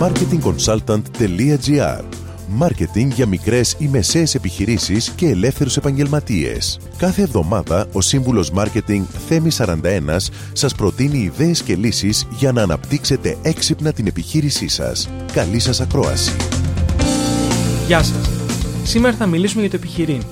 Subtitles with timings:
[0.00, 2.04] marketingconsultant.gr
[2.50, 6.78] Μάρκετινγκ για μικρές ή μεσαίες επιχειρήσεις και ελεύθερους επαγγελματίες.
[6.96, 9.76] Κάθε εβδομάδα ο σύμβουλος Μάρκετινγκ Θέμη 41
[10.52, 15.08] σας προτείνει ιδέες και λύσεις για να αναπτύξετε έξυπνα την επιχείρησή σας.
[15.32, 16.36] Καλή σας ακρόαση.
[17.86, 18.30] Γεια σας.
[18.82, 20.22] Σήμερα θα μιλήσουμε για το επιχειρήν.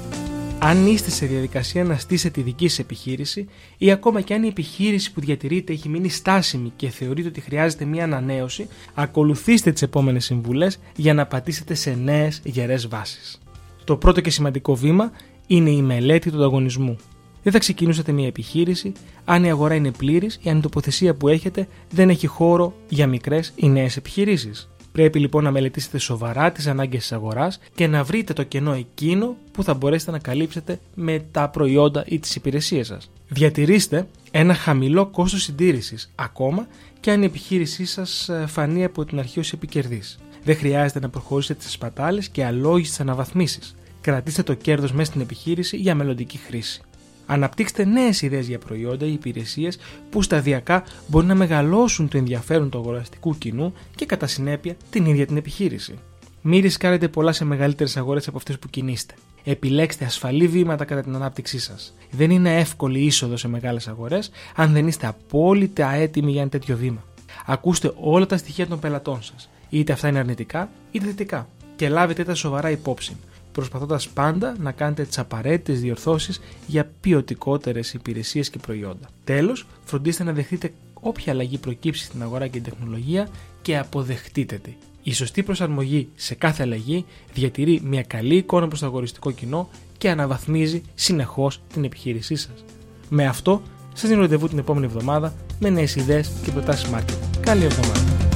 [0.59, 3.47] Αν είστε σε διαδικασία να στήσετε τη δική σας επιχείρηση
[3.79, 7.85] ή ακόμα και αν η επιχείρηση που διατηρείτε έχει μείνει στάσιμη και θεωρείτε ότι χρειάζεται
[7.85, 13.41] μια ανανέωση, ακολουθήστε τις επόμενες συμβουλές για να πατήσετε σε νέες γερές βάσεις.
[13.85, 15.11] Το πρώτο και σημαντικό βήμα
[15.47, 16.97] είναι η μελέτη του ανταγωνισμού.
[17.43, 18.93] Δεν θα ξεκινούσατε μια επιχείρηση
[19.25, 23.07] αν η αγορά είναι πλήρης ή αν η τοποθεσία που έχετε δεν έχει χώρο για
[23.07, 24.69] μικρές ή νέες επιχειρήσεις.
[24.97, 29.37] Πρέπει λοιπόν να μελετήσετε σοβαρά τις ανάγκες της αγοράς και να βρείτε το κενό εκείνο
[29.53, 33.11] που θα μπορέσετε να καλύψετε με τα προϊόντα ή τις υπηρεσίες σας.
[33.29, 36.67] Διατηρήστε ένα χαμηλό κόστος συντήρησης, ακόμα
[37.01, 40.19] και αν η επιχείρησή σας ε, φανεί από την αρχή ως επικερδής.
[40.45, 43.77] Δεν χρειάζεται να προχωρήσετε τι σπατάλες και αλόγιστες αναβαθμίσεις.
[44.01, 46.81] Κρατήστε το κέρδος μέσα στην επιχείρηση για μελλοντική χρήση.
[47.27, 49.79] Αναπτύξτε νέες ιδέες για προϊόντα ή υπηρεσίες
[50.11, 55.27] που σταδιακά μπορεί να μεγαλώσουν το ενδιαφέρον του αγοραστικού κοινού και κατά συνέπεια την ίδια
[55.27, 55.95] την επιχείρηση.
[56.43, 59.15] Μην ρισκάρετε πολλά σε μεγαλύτερες αγορές από αυτές που κινείστε.
[59.45, 61.95] Επιλέξτε ασφαλή βήματα κατά την ανάπτυξή σας.
[62.11, 66.77] Δεν είναι εύκολη είσοδος σε μεγάλες αγορές αν δεν είστε απόλυτα έτοιμοι για ένα τέτοιο
[66.77, 67.05] βήμα.
[67.47, 72.25] Ακούστε όλα τα στοιχεία των πελατών σας, είτε αυτά είναι αρνητικά είτε θετικά, και λάβετε
[72.25, 73.17] τα σοβαρά υπόψη
[73.57, 79.09] προσπαθώντας πάντα να κάνετε τις απαραίτητες διορθώσεις για ποιοτικότερες υπηρεσίες και προϊόντα.
[79.25, 83.29] Τέλος, φροντίστε να δεχτείτε όποια αλλαγή προκύψει στην αγορά και την τεχνολογία
[83.63, 84.71] και αποδεχτείτε τη.
[85.03, 89.69] Η σωστή προσαρμογή σε κάθε αλλαγή διατηρεί μια καλή εικόνα προς το αγοριστικό κοινό
[89.99, 92.65] και αναβαθμίζει συνεχώς την επιχείρησή σας.
[93.09, 93.63] Με αυτό,
[93.95, 97.41] σας δίνω ραντεβού την επόμενη εβδομάδα με νέες ιδέες και προτάσεις marketing.
[97.41, 98.36] Καλή εβδομάδα!